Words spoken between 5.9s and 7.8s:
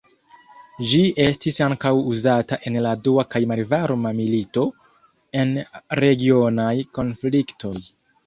regionaj konfliktoj.